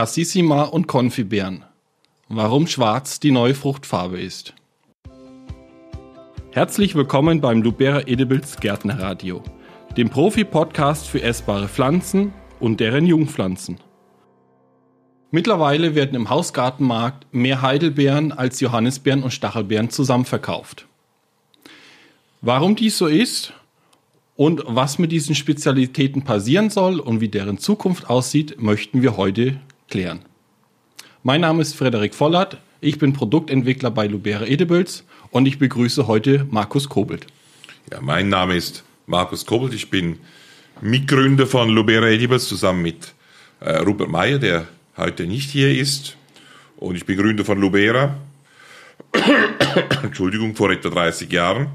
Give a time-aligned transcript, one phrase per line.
[0.00, 1.62] Cassissima und Konfibären.
[2.30, 4.54] Warum schwarz die neue Fruchtfarbe ist.
[6.52, 9.42] Herzlich willkommen beim Lubera Edibles Gärtnerradio,
[9.98, 13.76] dem Profi-Podcast für essbare Pflanzen und deren Jungpflanzen.
[15.32, 20.86] Mittlerweile werden im Hausgartenmarkt mehr Heidelbeeren als Johannisbeeren und Stachelbeeren zusammen verkauft.
[22.40, 23.52] Warum dies so ist
[24.34, 29.60] und was mit diesen Spezialitäten passieren soll und wie deren Zukunft aussieht, möchten wir heute
[29.90, 30.20] klären.
[31.22, 36.46] Mein Name ist Frederik Vollert, ich bin Produktentwickler bei Lubera Edibles und ich begrüße heute
[36.50, 37.26] Markus Kobelt.
[37.92, 40.18] Ja, mein Name ist Markus Kobelt, ich bin
[40.80, 43.12] Mitgründer von Lubera Edibles zusammen mit
[43.60, 46.16] äh, Rupert Meyer, der heute nicht hier ist.
[46.76, 48.16] Und ich bin Gründer von Lubera.
[50.02, 51.68] Entschuldigung, vor etwa 30 Jahren.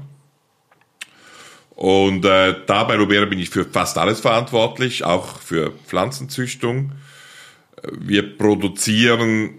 [1.76, 6.92] Und äh, da bei Lubera bin ich für fast alles verantwortlich, auch für Pflanzenzüchtung.
[7.92, 9.54] Wir produzieren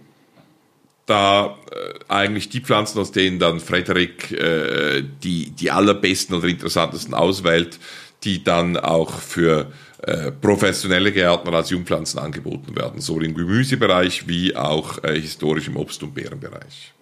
[1.06, 7.14] da äh, eigentlich die Pflanzen, aus denen dann Frederik äh, die, die allerbesten oder interessantesten
[7.14, 7.80] auswählt,
[8.24, 9.72] die dann auch für
[10.04, 15.78] äh, professionelle Gärtner als Jungpflanzen angeboten werden, sowohl im Gemüsebereich wie auch äh, historisch im
[15.78, 16.94] Obst- und Beerenbereich.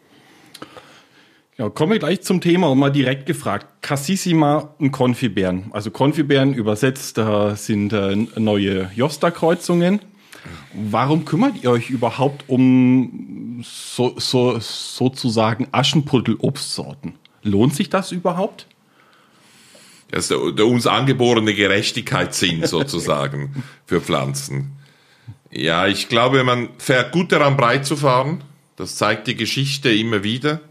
[1.57, 3.81] Ja, kommen wir gleich zum Thema und mal direkt gefragt.
[3.81, 5.67] Cassissima und Konfibären.
[5.71, 10.01] Also Konfibären übersetzt äh, sind äh, neue Josta-Kreuzungen.
[10.73, 17.15] Warum kümmert ihr euch überhaupt um so, so, sozusagen Aschenputtel-Obstsorten?
[17.43, 18.67] Lohnt sich das überhaupt?
[20.11, 24.73] Das ist der, der uns angeborene Gerechtigkeitssinn sozusagen für Pflanzen.
[25.51, 28.43] Ja, ich glaube, man fährt gut daran, breit zu fahren.
[28.75, 30.61] Das zeigt die Geschichte immer wieder.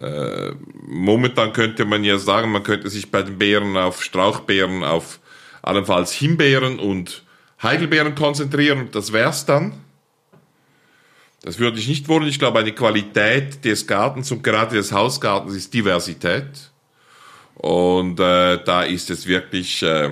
[0.00, 0.52] Äh,
[0.86, 5.20] momentan könnte man ja sagen, man könnte sich bei den Beeren auf Strauchbeeren, auf
[5.62, 7.22] allenfalls Himbeeren und
[7.62, 9.72] Heidelbeeren konzentrieren das wär's dann.
[11.42, 12.26] Das würde ich nicht wollen.
[12.26, 16.70] Ich glaube, eine Qualität des Gartens und gerade des Hausgartens ist Diversität.
[17.54, 20.10] Und äh, da ist es wirklich äh,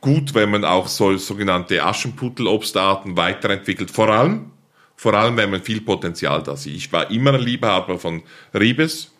[0.00, 3.90] gut, wenn man auch so sogenannte Aschenputtelobstarten weiterentwickelt.
[3.90, 4.50] Vor allem,
[4.96, 6.76] vor allem, wenn man viel Potenzial da sieht.
[6.76, 8.22] Ich war immer ein Liebhaber von
[8.54, 9.12] Ribes,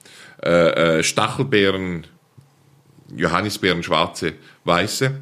[0.42, 2.06] äh, äh, Stachelbeeren,
[3.16, 4.34] Johannisbeeren, schwarze,
[4.64, 5.20] weiße.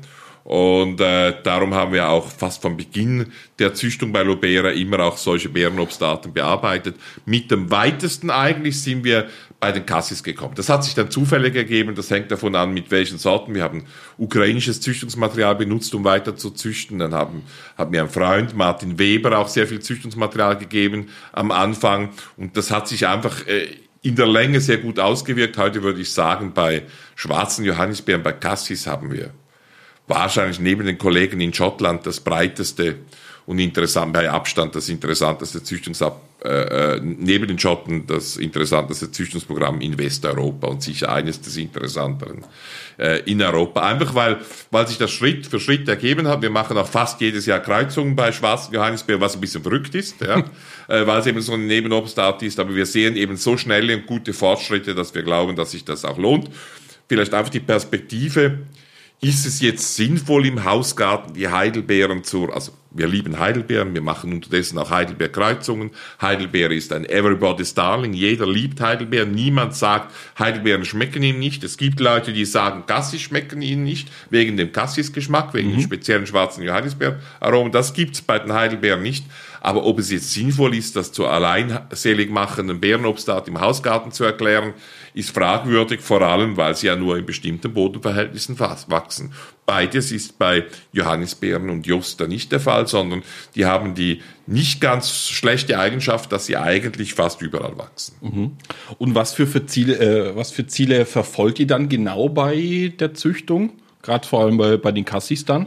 [0.49, 5.19] Und äh, darum haben wir auch fast von Beginn der Züchtung bei Lobera immer auch
[5.19, 6.97] solche Beerenobstarten bearbeitet.
[7.27, 9.29] Mit dem weitesten eigentlich sind wir
[9.61, 10.55] bei den Cassis gekommen.
[10.55, 13.55] Das hat sich dann zufällig ergeben, das hängt davon an, mit welchen Sorten.
[13.55, 13.85] Wir haben
[14.17, 16.99] ukrainisches Züchtungsmaterial benutzt, um weiter zu züchten.
[16.99, 17.43] Dann haben,
[17.77, 22.09] hat mir ein Freund, Martin Weber, auch sehr viel Züchtungsmaterial gegeben am Anfang.
[22.39, 23.67] Und das hat sich einfach äh,
[24.01, 25.59] in der Länge sehr gut ausgewirkt.
[25.59, 26.85] Heute würde ich sagen, bei
[27.17, 29.31] schwarzen Johannisbeeren, bei Cassis haben wir
[30.09, 32.97] wahrscheinlich neben den Kollegen in Schottland das breiteste
[33.49, 39.81] und interessant, bei Abstand das interessanteste Züchtungsab, äh, äh, neben den Schotten das interessanteste Züchtungsprogramm
[39.81, 42.45] in Westeuropa und sicher eines des interessanteren
[42.99, 43.81] äh, in Europa.
[43.81, 44.37] Einfach weil,
[44.71, 46.43] weil sich das Schritt für Schritt ergeben hat.
[46.43, 50.21] Wir machen auch fast jedes Jahr Kreuzungen bei schwarzen Johannisbeeren, was ein bisschen verrückt ist,
[50.21, 50.41] ja,
[50.89, 52.61] äh, weil es eben so eine Nebenobstart ist.
[52.61, 56.05] Aber wir sehen eben so schnelle und gute Fortschritte, dass wir glauben, dass sich das
[56.05, 56.51] auch lohnt.
[57.09, 58.59] Vielleicht einfach die Perspektive
[59.21, 64.33] ist es jetzt sinnvoll im Hausgarten die Heidelbeeren zu, also wir lieben Heidelbeeren, wir machen
[64.33, 65.91] unterdessen auch Heidelbeerkreuzungen.
[66.23, 71.65] Heidelbeer ist ein Everybody's Darling, jeder liebt Heidelbeeren, niemand sagt, Heidelbeeren schmecken ihm nicht.
[71.65, 75.75] Es gibt Leute, die sagen, Cassis schmecken ihnen nicht, wegen dem Cassis-Geschmack, wegen mhm.
[75.75, 77.73] dem speziellen schwarzen Johannisbeeraromen.
[77.73, 79.25] Das gibt's bei den Heidelbeeren nicht.
[79.61, 84.73] Aber ob es jetzt sinnvoll ist, das zur alleinselig machenden Beerenobstart im Hausgarten zu erklären,
[85.19, 89.33] ist fragwürdig, vor allem, weil sie ja nur in bestimmten Bodenverhältnissen wachsen.
[89.67, 93.25] Beides ist bei Johannisbeeren und Josta nicht der Fall, sondern
[93.57, 98.15] die haben die nicht ganz schlechte Eigenschaft, dass sie eigentlich fast überall wachsen.
[98.21, 98.57] Mhm.
[98.99, 103.13] Und was für, für Ziele, äh, was für Ziele verfolgt ihr dann genau bei der
[103.15, 103.73] Züchtung?
[104.03, 105.67] Gerade vor allem bei, bei den Cassis dann?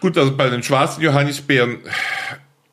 [0.00, 1.78] Gut, also bei den schwarzen Johannisbeeren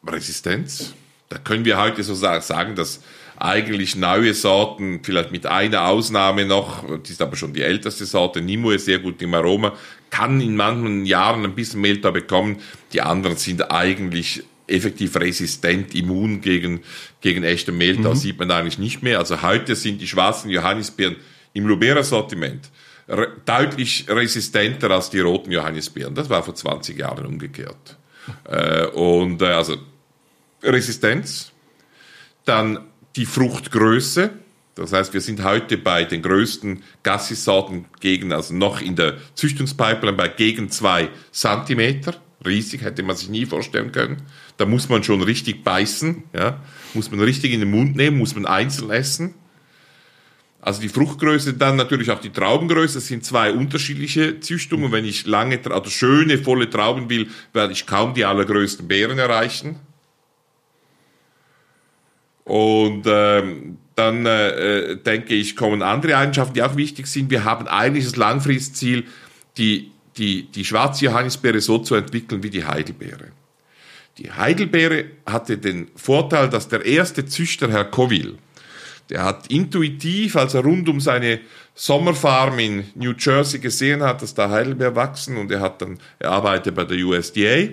[0.05, 0.93] Resistenz.
[1.29, 3.01] Da können wir heute so sagen, dass
[3.41, 8.41] eigentlich neue Sorten, vielleicht mit einer Ausnahme noch, die ist aber schon die älteste Sorte,
[8.41, 9.73] Nimue, sehr gut im Aroma,
[10.09, 12.59] kann in manchen Jahren ein bisschen Melta bekommen.
[12.93, 16.81] Die anderen sind eigentlich effektiv resistent, immun gegen,
[17.21, 18.15] gegen echte Melta, mhm.
[18.15, 19.17] sieht man eigentlich nicht mehr.
[19.17, 21.15] Also heute sind die schwarzen Johannisbeeren
[21.53, 22.69] im Lubera-Sortiment
[23.45, 26.15] deutlich resistenter als die roten Johannisbeeren.
[26.15, 27.97] Das war vor 20 Jahren umgekehrt.
[28.47, 29.77] Äh, und äh, also
[30.61, 31.51] Resistenz,
[32.45, 34.31] dann die Fruchtgröße.
[34.75, 40.15] Das heißt, wir sind heute bei den größten Gassis-Sorten gegen, also noch in der Züchtungspipeline
[40.15, 42.15] bei gegen zwei Zentimeter.
[42.45, 44.23] riesig, hätte man sich nie vorstellen können.
[44.57, 46.59] Da muss man schon richtig beißen, ja,
[46.93, 49.35] muss man richtig in den Mund nehmen, muss man einzeln essen.
[50.61, 54.91] Also die Fruchtgröße, dann natürlich auch die Traubengröße, das sind zwei unterschiedliche Züchtungen.
[54.91, 59.79] Wenn ich lange, also schöne, volle Trauben will, werde ich kaum die allergrößten Beeren erreichen.
[62.51, 67.29] Und ähm, dann äh, denke ich, kommen andere Eigenschaften, die auch wichtig sind.
[67.29, 69.05] Wir haben eigentlich das Langfristziel,
[69.57, 73.27] die, die, die schwarze Johannisbeere so zu entwickeln wie die Heidelbeere.
[74.17, 78.33] Die Heidelbeere hatte den Vorteil, dass der erste Züchter, Herr Coville,
[79.09, 81.39] der hat intuitiv, als er rund um seine
[81.73, 86.31] Sommerfarm in New Jersey gesehen hat, dass da Heidelbeeren wachsen und er hat dann, er
[86.31, 87.69] arbeitet bei der USDA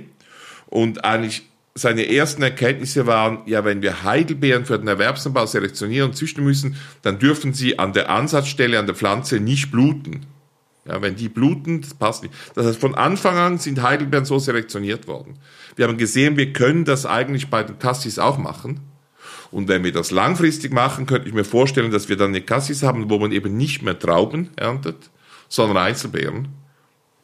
[0.66, 1.47] und eigentlich
[1.78, 6.76] seine ersten Erkenntnisse waren, ja, wenn wir Heidelbeeren für den Erwerbsanbau selektionieren und züchten müssen,
[7.02, 10.26] dann dürfen sie an der Ansatzstelle an der Pflanze nicht bluten.
[10.86, 12.34] Ja, wenn die bluten, das passt nicht.
[12.54, 15.38] Das heißt, von Anfang an sind Heidelbeeren so selektioniert worden.
[15.76, 18.80] Wir haben gesehen, wir können das eigentlich bei den Cassis auch machen.
[19.50, 22.82] Und wenn wir das langfristig machen, könnte ich mir vorstellen, dass wir dann eine Cassis
[22.82, 25.10] haben, wo man eben nicht mehr Trauben erntet,
[25.48, 26.48] sondern Einzelbeeren.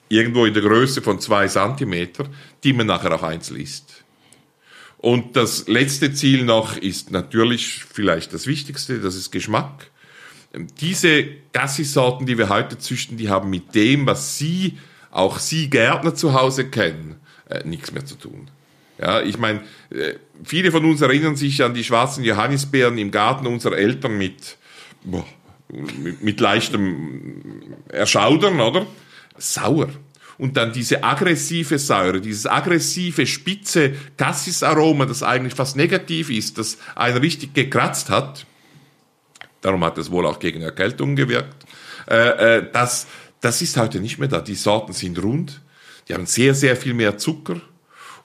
[0.09, 2.27] Irgendwo in der Größe von zwei Zentimeter,
[2.63, 4.04] die man nachher auch einzeln isst.
[5.05, 9.91] Und das letzte Ziel noch ist natürlich vielleicht das Wichtigste, das ist Geschmack.
[10.81, 14.79] Diese Gassi-Sorten, die wir heute züchten, die haben mit dem, was Sie,
[15.11, 17.17] auch Sie Gärtner zu Hause kennen,
[17.51, 18.49] äh, nichts mehr zu tun.
[18.99, 19.61] Ja, ich meine,
[19.91, 24.57] äh, viele von uns erinnern sich an die schwarzen Johannisbeeren im Garten unserer Eltern mit,
[25.03, 25.27] boah,
[25.69, 28.87] mit, mit leichtem Erschaudern, oder?
[29.37, 29.91] Sauer
[30.39, 36.79] und dann diese aggressive Säure, dieses aggressive, spitze Cassis-Aroma, das eigentlich fast negativ ist, das
[36.95, 38.47] einen richtig gekratzt hat,
[39.61, 41.65] darum hat es wohl auch gegen Erkältung gewirkt,
[42.09, 43.07] äh, äh, das,
[43.41, 44.41] das ist heute nicht mehr da.
[44.41, 45.61] Die Sorten sind rund,
[46.09, 47.61] die haben sehr, sehr viel mehr Zucker,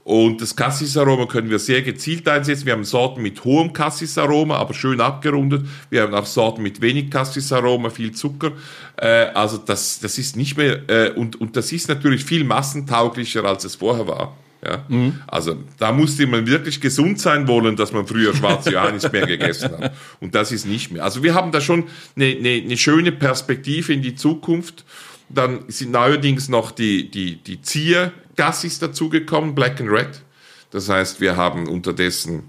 [0.10, 2.66] und das Cassis-Aroma können wir sehr gezielt einsetzen.
[2.66, 5.68] Wir haben Sorten mit hohem Cassis-Aroma, aber schön abgerundet.
[5.92, 8.54] Wir haben auch Sorten mit wenig Cassis-Aroma, viel Zucker.
[8.98, 13.46] Äh, also das, das ist nicht mehr, äh, und, und das ist natürlich viel massentauglicher,
[13.46, 14.36] als es vorher war.
[14.66, 14.84] Ja?
[14.88, 15.22] Mhm.
[15.28, 19.94] Also da musste man wirklich gesund sein wollen, dass man früher schwarze Johannisbeeren gegessen hat.
[20.20, 21.04] Und das ist nicht mehr.
[21.04, 21.84] Also wir haben da schon
[22.16, 24.86] eine, eine, eine schöne Perspektive in die Zukunft.
[25.30, 30.24] Dann sind neuerdings noch die, die, die Ziergassis dazugekommen, Black and Red.
[30.72, 32.44] Das heißt, wir haben unterdessen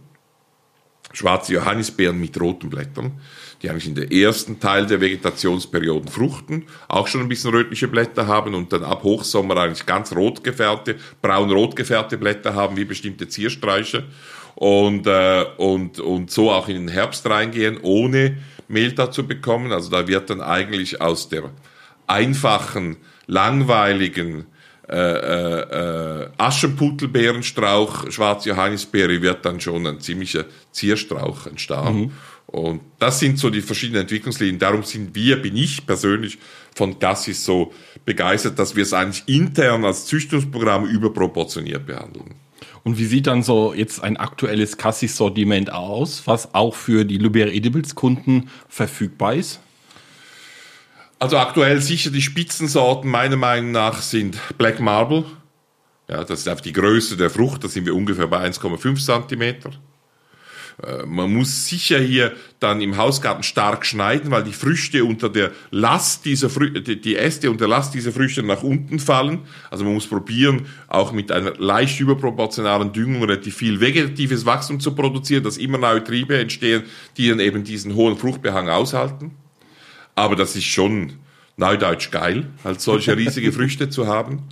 [1.13, 3.13] schwarze Johannisbeeren mit roten Blättern,
[3.63, 8.27] die eigentlich in der ersten Teil der Vegetationsperioden fruchten, auch schon ein bisschen rötliche Blätter
[8.27, 13.29] haben und dann ab Hochsommer eigentlich ganz rot gefärbte, braun-rot gefärbte Blätter haben, wie bestimmte
[13.29, 14.05] Ziersträuche
[14.55, 18.39] und, äh, und, und so auch in den Herbst reingehen, ohne
[18.69, 19.73] Mehltau zu bekommen.
[19.73, 21.51] Also da wird dann eigentlich aus der
[22.11, 22.97] einfachen,
[23.27, 24.47] langweiligen
[24.89, 31.97] äh, äh, äh, Aschenputtelbeerenstrauch, schwarze Johannisbeere wird dann schon ein ziemlicher Zierstrauch entstehen.
[31.97, 32.13] Mhm.
[32.49, 34.59] Und das sind so die verschiedenen Entwicklungslinien.
[34.59, 36.39] Darum sind wir, bin ich persönlich
[36.75, 37.73] von Gassis so
[38.05, 42.35] begeistert, dass wir es eigentlich intern als Züchtungsprogramm überproportioniert behandeln.
[42.83, 47.47] Und wie sieht dann so jetzt ein aktuelles Cassis-Sortiment aus, was auch für die Luber
[47.47, 49.61] Edibles Kunden verfügbar ist?
[51.21, 55.27] Also aktuell sicher die Spitzensorten meiner Meinung nach sind Black Marble.
[56.09, 59.71] Ja, das ist einfach die Größe der Frucht, da sind wir ungefähr bei 1,5 Zentimeter.
[60.83, 65.51] Äh, man muss sicher hier dann im Hausgarten stark schneiden, weil die Früchte unter der
[65.71, 69.41] Last dieser Früchte, die Äste unter Last dieser Früchte nach unten fallen.
[69.71, 74.95] Also man muss probieren, auch mit einer leicht überproportionalen Düngung relativ viel vegetatives Wachstum zu
[74.95, 76.85] produzieren, dass immer neue Triebe entstehen,
[77.19, 79.37] die dann eben diesen hohen Fruchtbehang aushalten.
[80.21, 81.15] Aber das ist schon
[81.57, 84.43] neudeutsch geil, halt solche riesige Früchte zu haben.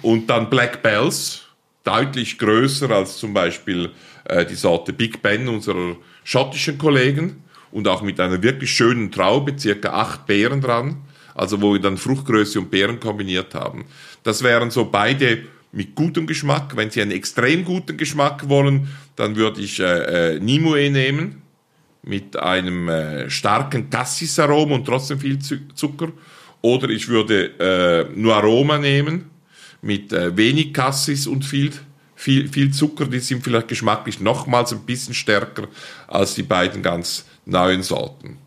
[0.00, 1.42] Und dann Black Bells,
[1.82, 3.90] deutlich größer als zum Beispiel
[4.26, 9.58] äh, die Sorte Big Ben unserer schottischen Kollegen und auch mit einer wirklich schönen Traube,
[9.58, 11.02] circa acht Beeren dran,
[11.34, 13.86] also wo wir dann Fruchtgröße und Beeren kombiniert haben.
[14.22, 16.76] Das wären so beide mit gutem Geschmack.
[16.76, 21.42] Wenn Sie einen extrem guten Geschmack wollen, dann würde ich äh, äh, Nimue nehmen
[22.02, 26.08] mit einem äh, starken Cassis-Aroma und trotzdem viel Zucker.
[26.60, 29.30] Oder ich würde äh, nur Aroma nehmen
[29.82, 31.72] mit äh, wenig Cassis und viel,
[32.16, 33.06] viel, viel Zucker.
[33.06, 35.68] Die sind vielleicht geschmacklich nochmals ein bisschen stärker
[36.06, 38.38] als die beiden ganz neuen Sorten.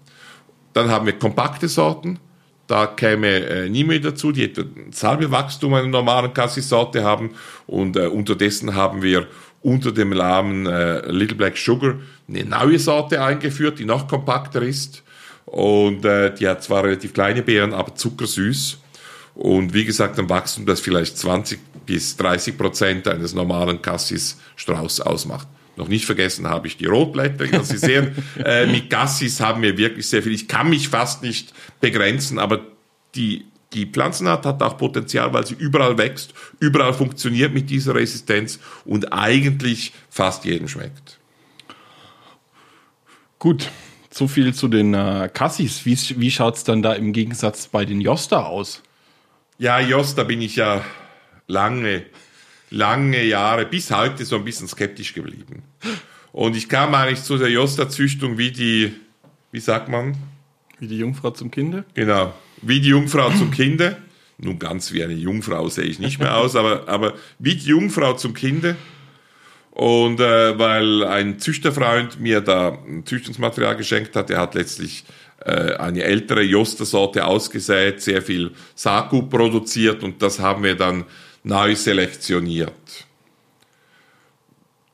[0.74, 2.20] Dann haben wir kompakte Sorten.
[2.68, 4.64] Da käme äh, Nimue dazu, die etwa
[5.04, 7.32] halbe Wachstum einer normalen Cassis-Sorte haben.
[7.68, 9.28] Und äh, unterdessen haben wir
[9.62, 11.96] unter dem Namen äh, Little Black Sugar
[12.28, 15.04] eine neue Sorte eingeführt, die noch kompakter ist.
[15.46, 18.78] Und äh, die hat zwar relativ kleine Beeren, aber zuckersüß.
[19.36, 25.02] Und wie gesagt, ein Wachstum, das vielleicht 20 bis 30 Prozent eines normalen Cassis Strauß
[25.02, 25.48] ausmacht.
[25.78, 27.46] Noch nicht vergessen habe ich die Rotblätter.
[27.54, 28.16] Also Sie sehen,
[28.46, 30.34] äh, mit Gassis haben wir wirklich sehr viel.
[30.34, 32.62] Ich kann mich fast nicht begrenzen, aber
[33.16, 38.60] die, die Pflanzenart hat auch Potenzial, weil sie überall wächst, überall funktioniert mit dieser Resistenz
[38.86, 41.20] und eigentlich fast jedem schmeckt.
[43.40, 43.70] Gut,
[44.10, 45.86] so viel zu den äh, Cassis.
[45.86, 48.84] Wie, wie schaut es dann da im Gegensatz bei den Josta aus?
[49.58, 50.84] Ja, Josta bin ich ja
[51.48, 52.06] lange
[52.72, 55.64] lange Jahre bis heute so ein bisschen skeptisch geblieben.
[56.32, 58.94] Und ich kam eigentlich zu der Josta-Züchtung wie die,
[59.52, 60.18] wie sagt man?
[60.80, 61.84] Wie die Jungfrau zum Kinde?
[61.94, 63.98] Genau, wie die Jungfrau zum Kinde.
[64.38, 68.14] Nun ganz wie eine Jungfrau sehe ich nicht mehr aus, aber, aber wie die Jungfrau
[68.14, 68.76] zum Kinde.
[69.72, 75.06] Und äh, weil ein Züchterfreund mir da Züchtungsmaterial geschenkt hat, der hat letztlich
[75.46, 81.06] äh, eine ältere Josta-Sorte ausgesät, sehr viel Saatgut produziert und das haben wir dann
[81.44, 82.74] neu selektioniert.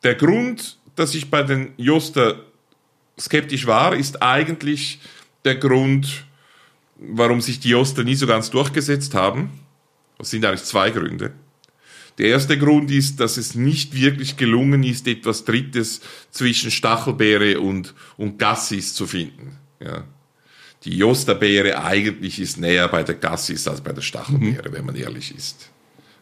[0.03, 2.43] Der Grund, dass ich bei den Joster
[3.19, 4.99] skeptisch war, ist eigentlich
[5.43, 6.26] der Grund,
[6.99, 9.49] warum sich die Joster nie so ganz durchgesetzt haben.
[10.17, 11.33] Das sind eigentlich zwei Gründe.
[12.17, 16.01] Der erste Grund ist, dass es nicht wirklich gelungen ist, etwas Drittes
[16.31, 19.57] zwischen Stachelbeere und, und Gassis zu finden.
[19.79, 20.03] Ja.
[20.83, 24.73] Die Josterbeere eigentlich ist näher bei der Gassis als bei der Stachelbeere, mhm.
[24.73, 25.69] wenn man ehrlich ist.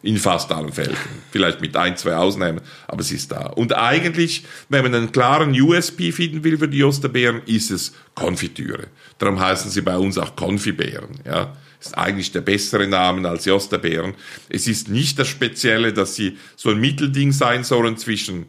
[0.06, 0.96] In fast allen Fällen.
[1.32, 3.46] Vielleicht mit ein, zwei Ausnahmen, aber sie ist da.
[3.46, 8.86] Und eigentlich, wenn man einen klaren USP finden will für die Osterbeeren, ist es Konfitüre.
[9.18, 11.18] Darum heißen sie bei uns auch Konfibeeren.
[11.24, 11.56] Ja.
[11.80, 14.14] Ist eigentlich der bessere Name als die Osterbeeren.
[14.48, 18.46] Es ist nicht das Spezielle, dass sie so ein Mittelding sein sollen zwischen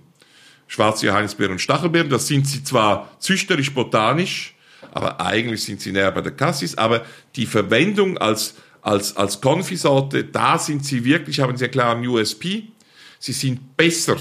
[0.67, 2.11] schwarze Johannisbeeren und Stachelbeeren.
[2.11, 4.53] Das sind sie zwar züchterisch botanisch,
[4.91, 6.77] aber eigentlich sind sie näher bei der Cassis.
[6.77, 7.03] Aber
[7.35, 8.53] die Verwendung als
[8.87, 12.63] als, als Konfisorte, da sind sie wirklich, haben sie einen klaren USP.
[13.19, 14.15] Sie sind besser,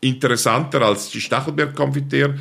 [0.00, 2.38] interessanter als die Stachelbeerkonfitüren.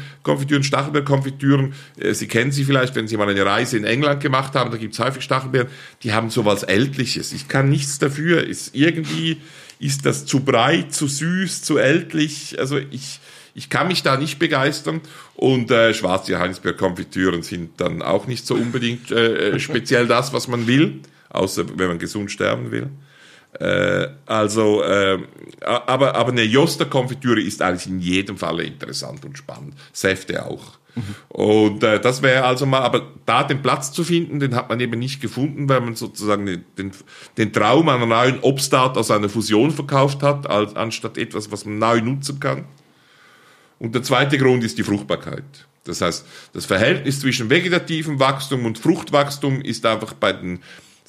[0.63, 4.69] Stachelbeerkonfitüren, äh, Sie kennen sie vielleicht, wenn Sie mal eine Reise in England gemacht haben,
[4.69, 5.69] da gibt es häufig Stachelbeeren,
[6.03, 7.33] die haben so was Ältliches.
[7.33, 8.45] Ich kann nichts dafür.
[8.45, 9.37] Ist, irgendwie
[9.79, 12.59] ist das zu breit, zu süß, zu ältlich.
[12.59, 13.19] Also ich,
[13.55, 15.01] ich kann mich da nicht begeistern.
[15.35, 20.47] Und äh, schwarze Johannisbeerkonfitüren sind dann auch nicht so unbedingt äh, äh speziell das, was
[20.47, 22.89] man will außer wenn man gesund sterben will.
[23.53, 25.19] Äh, also, äh,
[25.61, 29.73] aber, aber eine Joster-Konfitüre ist eigentlich in jedem Fall interessant und spannend.
[29.91, 30.77] Säfte auch.
[30.95, 31.15] Mhm.
[31.29, 34.79] Und äh, das wäre also mal, aber da den Platz zu finden, den hat man
[34.79, 36.91] eben nicht gefunden, weil man sozusagen den, den,
[37.37, 41.79] den Traum einer neuen Obstart aus einer Fusion verkauft hat, als, anstatt etwas, was man
[41.79, 42.65] neu nutzen kann.
[43.79, 45.67] Und der zweite Grund ist die Fruchtbarkeit.
[45.85, 50.59] Das heißt, das Verhältnis zwischen vegetativem Wachstum und Fruchtwachstum ist einfach bei den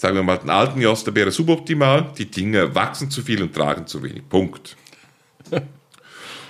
[0.01, 2.11] sagen wir mal, den alten Josterbeere suboptimal.
[2.17, 4.27] Die Dinge wachsen zu viel und tragen zu wenig.
[4.29, 4.77] Punkt.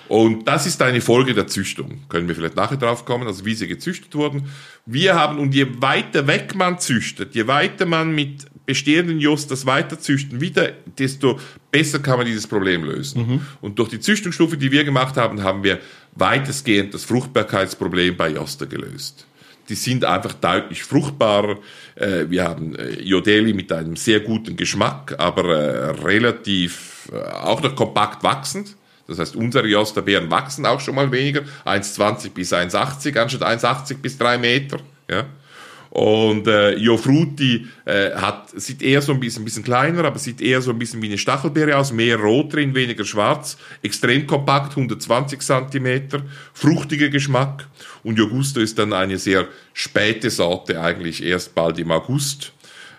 [0.09, 2.05] Und das ist eine Folge der Züchtung.
[2.09, 4.49] Können wir vielleicht nachher drauf kommen, also wie sie gezüchtet wurden.
[4.87, 9.99] Wir haben, und je weiter weg man züchtet, je weiter man mit bestehenden Josters weiter
[9.99, 11.39] züchten, wieder, desto
[11.73, 13.27] besser kann man dieses Problem lösen.
[13.27, 13.47] Mhm.
[13.61, 15.81] Und durch die Züchtungsstufe, die wir gemacht haben, haben wir
[16.13, 19.27] weitestgehend das Fruchtbarkeitsproblem bei Joster gelöst
[19.71, 21.59] die sind einfach deutlich fruchtbarer.
[21.95, 27.09] Äh, wir haben äh, Jodeli mit einem sehr guten Geschmack, aber äh, relativ
[27.43, 28.77] auch noch kompakt wachsend.
[29.07, 34.19] Das heißt, unsere Josterbeeren wachsen auch schon mal weniger, 1,20 bis 1,80 anstatt 1,80 bis
[34.19, 34.79] 3 Meter.
[35.09, 35.27] Ja.
[35.91, 40.21] Und äh, Jo Frutti äh, hat, sieht eher so ein bisschen, ein bisschen kleiner, aber
[40.21, 41.93] sieht eher so ein bisschen wie eine Stachelbeere aus.
[41.93, 43.59] Mehr rot drin, weniger schwarz.
[43.83, 46.23] Extrem kompakt, 120 Zentimeter.
[46.55, 47.67] Fruchtiger Geschmack.
[48.05, 52.53] Und Jogusto ist dann eine sehr späte Sorte, eigentlich erst bald im August,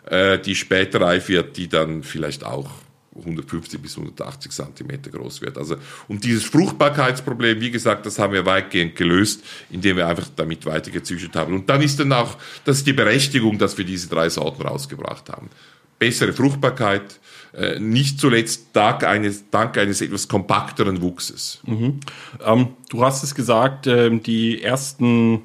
[0.09, 2.69] äh, die später reif wird, die dann vielleicht auch
[3.15, 5.57] 150 bis 180 Zentimeter groß wird.
[5.57, 5.75] Also,
[6.07, 11.35] und dieses Fruchtbarkeitsproblem, wie gesagt, das haben wir weitgehend gelöst, indem wir einfach damit weitergezüchtet
[11.35, 11.53] haben.
[11.53, 15.27] Und dann ist dann auch, das ist die Berechtigung, dass wir diese drei Sorten rausgebracht
[15.29, 15.49] haben.
[15.99, 17.19] Bessere Fruchtbarkeit,
[17.53, 21.59] äh, nicht zuletzt dank eines, dank eines etwas kompakteren Wuchses.
[21.65, 21.99] Mhm.
[22.43, 25.43] Ähm, du hast es gesagt, äh, die ersten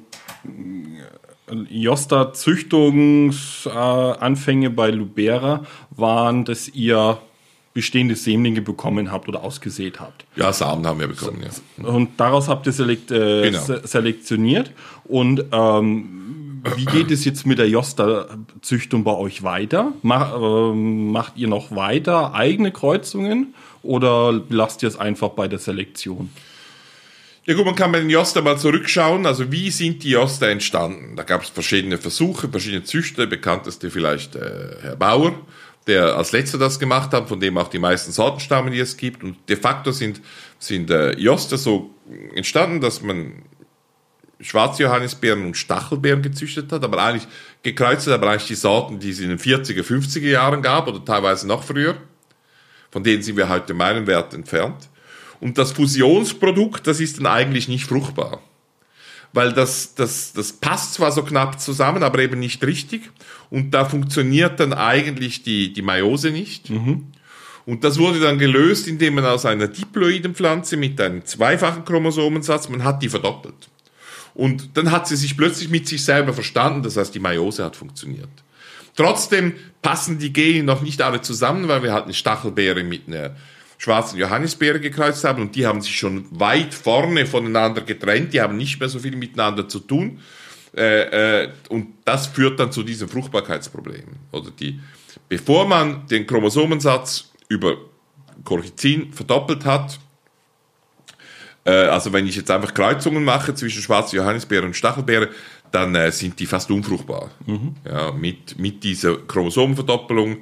[1.69, 7.19] Josta-Züchtungsanfänge bei Lubera waren, dass ihr
[7.77, 10.25] bestehende Sämlinge bekommen habt oder ausgesät habt.
[10.35, 11.87] Ja, Samen haben wir bekommen, ja.
[11.87, 13.61] Und daraus habt ihr selekt, äh, genau.
[13.83, 14.71] selektioniert.
[15.03, 19.93] Und ähm, wie geht es jetzt mit der Josta-Züchtung bei euch weiter?
[20.01, 23.53] Mach, äh, macht ihr noch weiter eigene Kreuzungen
[23.83, 26.31] oder lasst ihr es einfach bei der Selektion?
[27.45, 29.27] Ja gut, man kann bei den Josta mal zurückschauen.
[29.27, 31.15] Also wie sind die Josta entstanden?
[31.15, 35.35] Da gab es verschiedene Versuche, verschiedene Züchter, bekannteste vielleicht äh, Herr Bauer
[35.87, 38.97] der als letzter das gemacht hat, von dem auch die meisten Sorten stammen, die es
[38.97, 39.23] gibt.
[39.23, 40.21] Und de facto sind,
[40.59, 41.91] sind äh, Joster so
[42.35, 43.43] entstanden, dass man
[44.39, 47.27] schwarze Johannisbeeren und Stachelbeeren gezüchtet hat, aber eigentlich
[47.63, 51.03] gekreuzt hat, aber eigentlich die Sorten, die es in den 40er, 50er Jahren gab oder
[51.03, 51.95] teilweise noch früher.
[52.91, 54.89] Von denen sind wir heute meilenweit entfernt.
[55.39, 58.41] Und das Fusionsprodukt, das ist dann eigentlich nicht fruchtbar
[59.33, 63.11] weil das, das, das passt zwar so knapp zusammen, aber eben nicht richtig.
[63.49, 66.69] Und da funktioniert dann eigentlich die, die Meiose nicht.
[66.69, 67.07] Mhm.
[67.65, 72.69] Und das wurde dann gelöst, indem man aus einer diploiden Pflanze mit einem zweifachen Chromosomensatz,
[72.69, 73.69] man hat die verdoppelt.
[74.33, 77.75] Und dann hat sie sich plötzlich mit sich selber verstanden, das heißt, die Meiose hat
[77.75, 78.29] funktioniert.
[78.95, 83.35] Trotzdem passen die Gene noch nicht alle zusammen, weil wir halt eine Stachelbeere mit einer
[83.77, 88.57] schwarzen Johannisbeere gekreuzt haben und die haben sich schon weit vorne voneinander getrennt, die haben
[88.57, 90.19] nicht mehr so viel miteinander zu tun.
[90.75, 94.05] Äh, äh, und das führt dann zu diesem Fruchtbarkeitsproblem.
[94.31, 94.79] Oder die,
[95.29, 97.77] bevor man den Chromosomensatz über
[98.43, 99.99] Colchicin verdoppelt hat,
[101.65, 105.29] äh, also wenn ich jetzt einfach Kreuzungen mache zwischen schwarzer Johannisbeere und Stachelbeere,
[105.71, 107.31] dann äh, sind die fast unfruchtbar.
[107.45, 107.75] Mhm.
[107.85, 110.37] Ja, mit, mit dieser Chromosomenverdoppelung,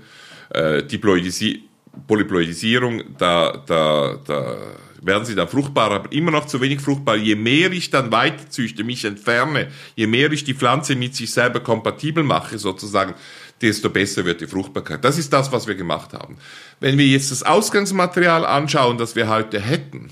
[0.49, 1.63] äh, Diploidisi
[2.07, 4.57] Polyploidisierung, da, da, da
[5.01, 7.15] werden sie dann fruchtbar, aber immer noch zu wenig fruchtbar.
[7.15, 11.59] Je mehr ich dann weiterzüchte, mich entferne, je mehr ich die Pflanze mit sich selber
[11.59, 13.13] kompatibel mache, sozusagen,
[13.61, 15.03] desto besser wird die Fruchtbarkeit.
[15.03, 16.37] Das ist das, was wir gemacht haben.
[16.79, 20.11] Wenn wir jetzt das Ausgangsmaterial anschauen, das wir heute hätten,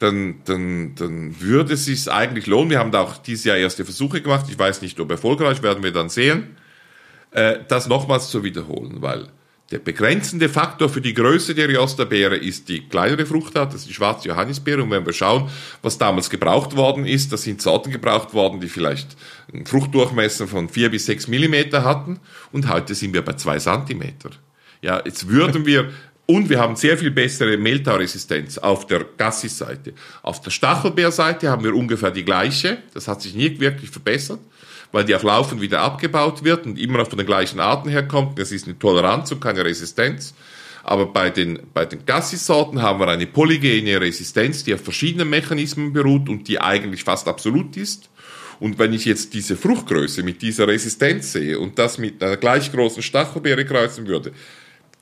[0.00, 2.70] dann, dann, dann würde es sich eigentlich lohnen.
[2.70, 4.46] Wir haben da auch dieses Jahr erste Versuche gemacht.
[4.48, 6.56] Ich weiß nicht, ob erfolgreich, werden wir dann sehen,
[7.30, 9.28] äh, das nochmals zu wiederholen, weil
[9.72, 13.94] der begrenzende Faktor für die Größe der Riosta-Beere ist die kleinere Fruchtart, das ist die
[13.94, 14.82] schwarze Johannisbeere.
[14.82, 15.50] Und wenn wir schauen,
[15.80, 19.16] was damals gebraucht worden ist, da sind Sorten gebraucht worden, die vielleicht
[19.52, 22.20] einen Fruchtdurchmesser von vier bis sechs Millimeter hatten.
[22.52, 24.30] Und heute sind wir bei zwei Zentimeter.
[24.82, 25.90] Ja, jetzt würden wir
[26.26, 29.94] und wir haben sehr viel bessere Mehltauresistenz auf der Gassis-Seite.
[30.22, 32.78] Auf der Stachelbeerseite haben wir ungefähr die gleiche.
[32.94, 34.40] Das hat sich nicht wirklich verbessert
[34.92, 38.38] weil die auch laufend wieder abgebaut wird und immer noch von den gleichen Arten herkommt.
[38.38, 40.34] Das ist eine Toleranz und keine Resistenz.
[40.84, 45.92] Aber bei den, bei den Gassis-Sorten haben wir eine polygene Resistenz, die auf verschiedenen Mechanismen
[45.92, 48.10] beruht und die eigentlich fast absolut ist.
[48.58, 52.70] Und wenn ich jetzt diese Fruchtgröße mit dieser Resistenz sehe und das mit einer gleich
[52.70, 54.32] großen Stachelbeere kreuzen würde,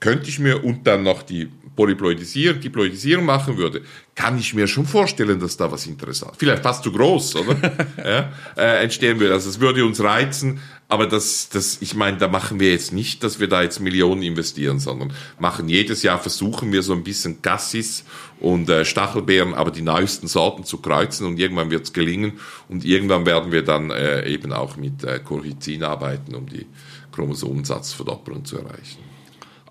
[0.01, 3.83] könnte ich mir und dann noch die Polyploidisierung, Diploidisierung machen würde,
[4.15, 7.57] kann ich mir schon vorstellen, dass da was interessant, vielleicht fast zu groß, oder?
[8.05, 9.33] ja, äh, entstehen würde.
[9.33, 13.25] Also es würde uns reizen, aber das, das, ich meine, da machen wir jetzt nicht,
[13.25, 17.41] dass wir da jetzt Millionen investieren, sondern machen jedes Jahr versuchen wir so ein bisschen
[17.41, 18.05] Gassis
[18.41, 22.85] und äh, Stachelbeeren, aber die neuesten Sorten zu kreuzen und irgendwann wird es gelingen und
[22.85, 26.67] irgendwann werden wir dann äh, eben auch mit äh, Colchicin arbeiten, um die
[27.13, 29.10] Chromosomensatzverdopplung zu erreichen.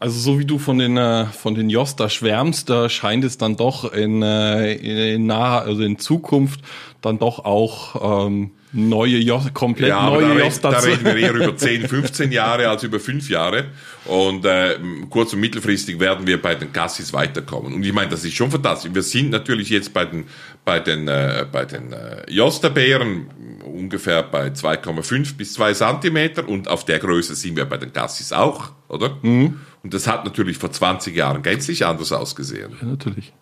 [0.01, 3.57] Also so wie du von den äh, von den Josta schwärmst, da scheint es dann
[3.57, 6.61] doch in, äh, in naher, also in Zukunft
[7.01, 10.71] dann doch auch ähm, neue Josta, komplett ja, neue da Josta.
[10.71, 13.65] Da reden wir eher über 10, 15 Jahre als über 5 Jahre.
[14.05, 14.77] Und äh,
[15.09, 17.73] kurz- und mittelfristig werden wir bei den Gassis weiterkommen.
[17.73, 18.91] Und ich meine, das ist schon fantastisch.
[18.93, 20.25] Wir sind natürlich jetzt bei den
[20.63, 23.27] bei den äh, bei den äh, Josta-Beeren
[23.65, 28.31] ungefähr bei 2,5 bis 2 Zentimeter und auf der Größe sind wir bei den Gassis
[28.31, 29.17] auch, oder?
[29.21, 29.59] Mhm.
[29.83, 32.73] Und das hat natürlich vor 20 Jahren gänzlich anders ausgesehen.
[32.81, 33.33] Ja, natürlich.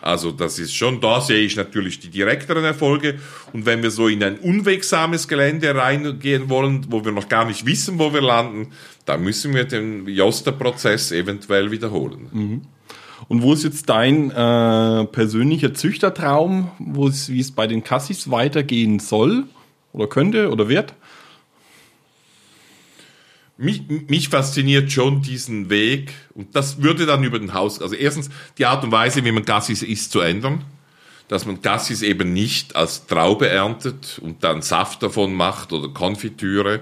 [0.00, 3.18] Also das ist schon, da sehe ich natürlich die direkteren Erfolge.
[3.52, 7.66] Und wenn wir so in ein unwegsames Gelände reingehen wollen, wo wir noch gar nicht
[7.66, 8.72] wissen, wo wir landen,
[9.06, 12.28] dann müssen wir den Joster-Prozess eventuell wiederholen.
[12.32, 12.62] Mhm.
[13.26, 18.30] Und wo ist jetzt dein äh, persönlicher Züchtertraum, wo es, wie es bei den Cassis
[18.30, 19.44] weitergehen soll
[19.92, 20.94] oder könnte oder wird?
[23.58, 28.30] Mich, mich fasziniert schon diesen Weg und das würde dann über den Haus, also erstens
[28.56, 30.64] die Art und Weise, wie man Gassis isst, zu ändern,
[31.26, 36.80] dass man Gassis eben nicht als Traube erntet und dann Saft davon macht oder Konfitüre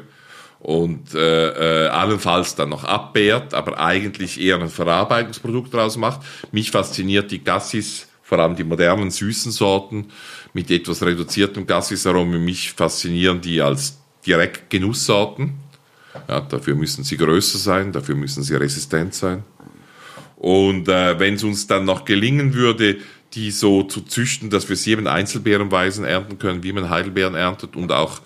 [0.60, 6.20] und äh, äh, allenfalls dann noch abbehrt, aber eigentlich eher ein Verarbeitungsprodukt daraus macht.
[6.52, 10.08] Mich fasziniert die Gassis, vor allem die modernen süßen Sorten
[10.52, 12.44] mit etwas reduziertem Gassisaromen.
[12.44, 15.54] Mich faszinieren die als direkt Genusssorten
[16.28, 19.44] ja, dafür müssen sie größer sein, dafür müssen sie resistent sein.
[20.36, 22.98] Und äh, wenn es uns dann noch gelingen würde,
[23.32, 27.76] die so zu züchten, dass wir sie eben einzelbeerenweisen ernten können, wie man Heidelbeeren erntet
[27.76, 28.20] und auch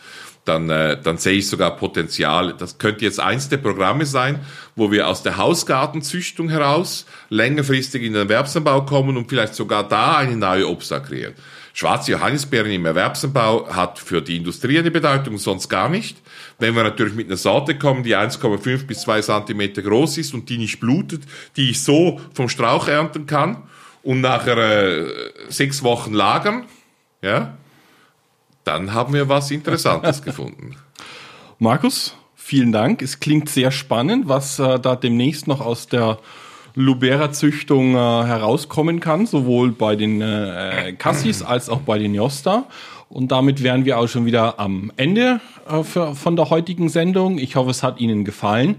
[0.44, 2.54] dann, äh, dann sehe ich sogar Potenzial.
[2.58, 4.40] Das könnte jetzt eins der Programme sein,
[4.74, 10.16] wo wir aus der Hausgartenzüchtung heraus längerfristig in den Erwerbsanbau kommen und vielleicht sogar da
[10.16, 11.34] eine neue Obstart kreieren.
[11.72, 16.20] Schwarze Johannisbeeren im Erwerbsanbau hat für die Industrie eine Bedeutung, sonst gar nicht.
[16.58, 20.48] Wenn wir natürlich mit einer Sorte kommen, die 1,5 bis 2 Zentimeter groß ist und
[20.48, 21.22] die nicht blutet,
[21.56, 23.62] die ich so vom Strauch ernten kann
[24.02, 25.06] und nachher äh,
[25.48, 26.64] sechs Wochen lagern,
[27.22, 27.56] ja,
[28.64, 30.76] dann haben wir was Interessantes gefunden.
[31.58, 33.02] Markus, vielen Dank.
[33.02, 36.18] Es klingt sehr spannend, was äh, da demnächst noch aus der
[36.74, 42.66] Lubera-Züchtung äh, herauskommen kann, sowohl bei den äh, Cassis als auch bei den Josta.
[43.08, 47.38] Und damit wären wir auch schon wieder am Ende äh, für, von der heutigen Sendung.
[47.38, 48.76] Ich hoffe, es hat Ihnen gefallen.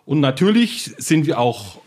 [0.06, 1.80] Und natürlich sind wir auch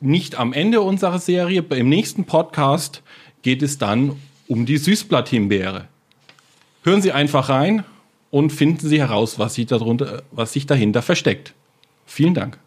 [0.00, 1.64] nicht am Ende unserer Serie.
[1.70, 3.02] Im nächsten Podcast
[3.42, 4.16] geht es dann
[4.48, 5.88] um die Süßblatthimbeere.
[6.84, 7.84] Hören Sie einfach rein
[8.30, 11.54] und finden Sie heraus, was sich, darunter, was sich dahinter versteckt.
[12.06, 12.58] Vielen Dank.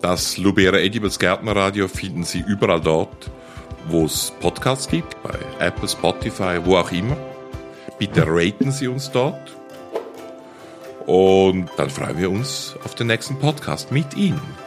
[0.00, 3.30] Das Lubera Edibles Gärtnerradio finden Sie überall dort,
[3.88, 7.16] wo es Podcasts gibt, bei Apple, Spotify, wo auch immer.
[7.98, 9.56] Bitte raten Sie uns dort.
[11.06, 14.63] Und dann freuen wir uns auf den nächsten Podcast mit Ihnen.